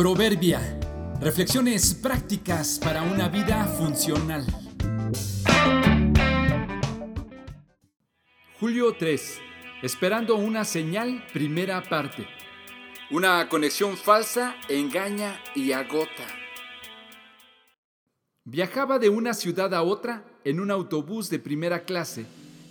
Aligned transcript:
Proverbia. 0.00 0.80
Reflexiones 1.20 1.92
prácticas 1.92 2.80
para 2.82 3.02
una 3.02 3.28
vida 3.28 3.66
funcional. 3.66 4.46
Julio 8.58 8.94
3. 8.98 9.38
Esperando 9.82 10.36
una 10.36 10.64
señal, 10.64 11.22
primera 11.34 11.82
parte. 11.82 12.26
Una 13.10 13.46
conexión 13.50 13.98
falsa 13.98 14.56
engaña 14.70 15.38
y 15.54 15.72
agota. 15.72 16.26
Viajaba 18.44 18.98
de 18.98 19.10
una 19.10 19.34
ciudad 19.34 19.74
a 19.74 19.82
otra 19.82 20.24
en 20.44 20.60
un 20.60 20.70
autobús 20.70 21.28
de 21.28 21.40
primera 21.40 21.84
clase 21.84 22.24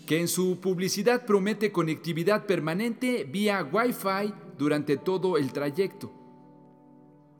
que 0.08 0.20
en 0.20 0.28
su 0.28 0.60
publicidad 0.60 1.28
promete 1.28 1.72
conectividad 1.72 2.48
permanente 2.48 3.24
vía 3.24 3.64
Wi-Fi 3.72 4.34
durante 4.58 4.98
todo 4.98 5.38
el 5.38 5.54
trayecto. 5.54 6.19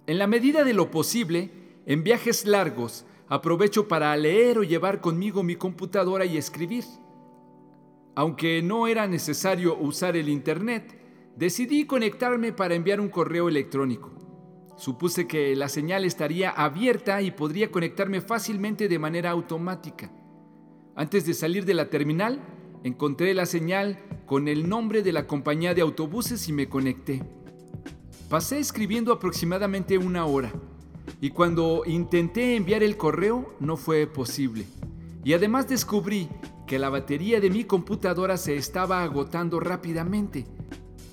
En 0.10 0.18
la 0.18 0.26
medida 0.26 0.64
de 0.64 0.74
lo 0.74 0.90
posible, 0.90 1.52
en 1.86 2.04
viajes 2.04 2.48
largos, 2.48 3.06
aprovecho 3.28 3.88
para 3.88 4.18
leer 4.18 4.58
o 4.58 4.64
llevar 4.64 5.02
conmigo 5.02 5.44
mi 5.44 5.56
computadora 5.56 6.26
y 6.26 6.36
escribir. 6.36 6.84
Aunque 8.16 8.64
no 8.64 8.88
era 8.88 9.06
necesario 9.06 9.78
usar 9.78 10.18
el 10.18 10.28
Internet, 10.28 11.00
decidí 11.36 11.86
conectarme 11.86 12.54
para 12.54 12.74
enviar 12.74 13.00
un 13.00 13.10
correo 13.10 13.50
electrónico. 13.50 14.12
Supuse 14.78 15.28
que 15.28 15.56
la 15.56 15.70
señal 15.70 16.04
estaría 16.06 16.50
abierta 16.50 17.22
y 17.22 17.30
podría 17.30 17.70
conectarme 17.70 18.20
fácilmente 18.20 18.88
de 18.88 18.98
manera 18.98 19.30
automática. 19.30 20.12
Antes 20.96 21.24
de 21.28 21.36
salir 21.36 21.66
de 21.66 21.76
la 21.76 21.92
terminal, 21.92 22.42
encontré 22.84 23.36
la 23.36 23.46
señal 23.46 24.00
con 24.26 24.48
el 24.48 24.68
nombre 24.68 25.04
de 25.04 25.12
la 25.12 25.28
compañía 25.28 25.76
de 25.76 25.82
autobuses 25.82 26.50
y 26.50 26.52
me 26.52 26.68
conecté. 26.68 27.22
Pasé 28.30 28.60
escribiendo 28.60 29.12
aproximadamente 29.12 29.98
una 29.98 30.28
hora 30.28 30.54
y 31.20 31.32
cuando 31.32 31.82
intenté 31.88 32.56
enviar 32.56 32.84
el 32.84 32.96
correo 32.96 33.56
no 33.60 33.76
fue 33.76 34.06
posible. 34.06 34.68
Y 35.24 35.34
además 35.34 35.68
descubrí 35.68 36.30
que 36.68 36.78
la 36.78 36.92
batería 36.92 37.40
de 37.40 37.50
mi 37.50 37.64
computadora 37.64 38.38
se 38.38 38.56
estaba 38.56 39.02
agotando 39.02 39.60
rápidamente. 39.60 40.46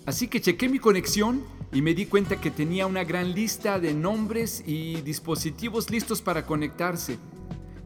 Así 0.04 0.28
que 0.28 0.42
chequé 0.42 0.68
mi 0.68 0.78
conexión 0.78 1.42
y 1.72 1.80
me 1.80 1.94
di 1.94 2.04
cuenta 2.04 2.38
que 2.38 2.50
tenía 2.50 2.86
una 2.86 3.04
gran 3.04 3.34
lista 3.34 3.80
de 3.80 3.94
nombres 3.94 4.62
y 4.66 5.00
dispositivos 5.00 5.90
listos 5.90 6.20
para 6.20 6.44
conectarse. 6.44 7.18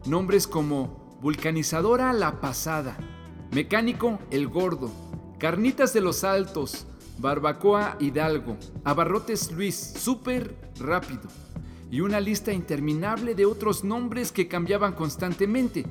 Nombres 0.05 0.45
como 0.45 1.17
vulcanizadora 1.21 2.11
La 2.11 2.41
Pasada, 2.41 2.97
mecánico 3.51 4.19
El 4.29 4.49
Gordo, 4.49 4.91
carnitas 5.39 5.93
de 5.93 6.01
los 6.01 6.25
Altos, 6.25 6.85
Barbacoa 7.19 7.97
Hidalgo, 7.99 8.57
Abarrotes 8.83 9.51
Luis, 9.51 9.75
súper 9.75 10.55
rápido, 10.79 11.29
y 11.91 12.01
una 12.01 12.19
lista 12.19 12.51
interminable 12.51 13.35
de 13.35 13.45
otros 13.45 13.83
nombres 13.83 14.31
que 14.31 14.47
cambiaban 14.47 14.93
constantemente. 14.93 15.85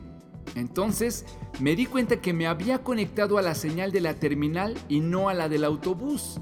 Entonces 0.55 1.25
me 1.61 1.77
di 1.77 1.87
cuenta 1.87 2.21
que 2.21 2.33
me 2.33 2.47
había 2.47 2.83
conectado 2.83 3.39
a 3.39 3.43
la 3.43 3.55
señal 3.55 3.93
de 3.93 4.01
la 4.01 4.15
terminal 4.15 4.77
y 4.89 5.01
no 5.01 5.29
a 5.29 5.35
la 5.35 5.49
del 5.49 5.65
autobús. 5.65 6.41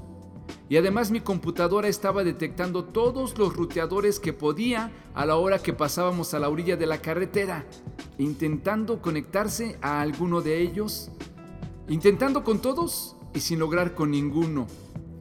Y 0.69 0.77
además 0.77 1.09
mi 1.09 1.19
computadora 1.19 1.87
estaba 1.87 2.23
detectando 2.23 2.85
todos 2.85 3.37
los 3.37 3.55
ruteadores 3.55 4.19
que 4.19 4.33
podía 4.33 4.91
a 5.15 5.25
la 5.25 5.35
hora 5.35 5.59
que 5.59 5.73
pasábamos 5.73 6.33
a 6.33 6.39
la 6.39 6.49
orilla 6.49 6.77
de 6.77 6.85
la 6.85 7.01
carretera, 7.01 7.65
intentando 8.19 9.01
conectarse 9.01 9.77
a 9.81 9.99
alguno 10.01 10.41
de 10.41 10.61
ellos. 10.61 11.09
Intentando 11.87 12.43
con 12.43 12.61
todos, 12.61 13.15
y 13.33 13.39
sin 13.39 13.59
lograr 13.59 13.95
con 13.95 14.11
ninguno, 14.11 14.67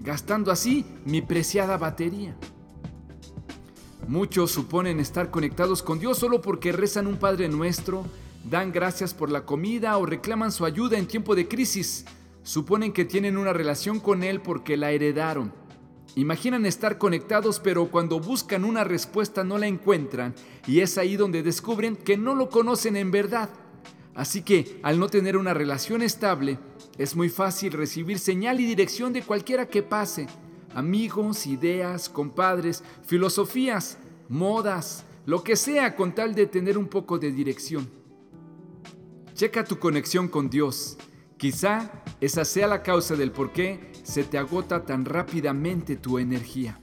gastando 0.00 0.50
así 0.50 0.84
mi 1.04 1.22
preciada 1.22 1.76
batería. 1.76 2.36
Muchos 4.06 4.50
suponen 4.50 5.00
estar 5.00 5.30
conectados 5.30 5.82
con 5.82 5.98
Dios 5.98 6.18
solo 6.18 6.40
porque 6.40 6.72
rezan 6.72 7.06
un 7.06 7.18
Padre 7.18 7.48
Nuestro, 7.48 8.06
dan 8.48 8.72
gracias 8.72 9.12
por 9.12 9.30
la 9.30 9.44
comida 9.44 9.98
o 9.98 10.06
reclaman 10.06 10.50
su 10.50 10.64
ayuda 10.64 10.98
en 10.98 11.06
tiempo 11.06 11.34
de 11.34 11.46
crisis. 11.46 12.06
Suponen 12.42 12.94
que 12.94 13.04
tienen 13.04 13.36
una 13.36 13.52
relación 13.52 14.00
con 14.00 14.22
Él 14.22 14.40
porque 14.40 14.78
la 14.78 14.92
heredaron. 14.92 15.52
Imaginan 16.14 16.64
estar 16.64 16.96
conectados 16.96 17.60
pero 17.60 17.90
cuando 17.90 18.18
buscan 18.18 18.64
una 18.64 18.82
respuesta 18.82 19.44
no 19.44 19.58
la 19.58 19.66
encuentran 19.66 20.34
y 20.66 20.80
es 20.80 20.96
ahí 20.96 21.16
donde 21.16 21.42
descubren 21.42 21.94
que 21.94 22.16
no 22.16 22.34
lo 22.34 22.48
conocen 22.48 22.96
en 22.96 23.10
verdad. 23.10 23.50
Así 24.18 24.42
que 24.42 24.80
al 24.82 24.98
no 24.98 25.06
tener 25.06 25.36
una 25.36 25.54
relación 25.54 26.02
estable, 26.02 26.58
es 26.98 27.14
muy 27.14 27.28
fácil 27.28 27.70
recibir 27.70 28.18
señal 28.18 28.58
y 28.58 28.66
dirección 28.66 29.12
de 29.12 29.22
cualquiera 29.22 29.68
que 29.68 29.84
pase. 29.84 30.26
Amigos, 30.74 31.46
ideas, 31.46 32.08
compadres, 32.08 32.82
filosofías, 33.06 33.96
modas, 34.28 35.04
lo 35.24 35.44
que 35.44 35.54
sea 35.54 35.94
con 35.94 36.16
tal 36.16 36.34
de 36.34 36.48
tener 36.48 36.76
un 36.76 36.88
poco 36.88 37.20
de 37.20 37.30
dirección. 37.30 37.88
Checa 39.34 39.62
tu 39.62 39.78
conexión 39.78 40.26
con 40.26 40.50
Dios. 40.50 40.98
Quizá 41.36 42.02
esa 42.20 42.44
sea 42.44 42.66
la 42.66 42.82
causa 42.82 43.14
del 43.14 43.30
por 43.30 43.52
qué 43.52 43.92
se 44.02 44.24
te 44.24 44.36
agota 44.36 44.84
tan 44.84 45.04
rápidamente 45.04 45.94
tu 45.94 46.18
energía. 46.18 46.80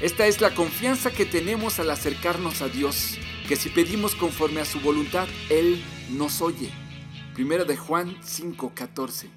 Esta 0.00 0.28
es 0.28 0.40
la 0.40 0.54
confianza 0.54 1.10
que 1.10 1.26
tenemos 1.26 1.80
al 1.80 1.90
acercarnos 1.90 2.62
a 2.62 2.68
Dios, 2.68 3.18
que 3.46 3.56
si 3.56 3.68
pedimos 3.68 4.14
conforme 4.14 4.60
a 4.60 4.64
su 4.64 4.80
voluntad, 4.80 5.28
Él 5.50 5.82
nos 6.10 6.42
oye. 6.42 6.70
Primero 7.34 7.64
de 7.64 7.76
Juan 7.76 8.16
5:14. 8.22 9.28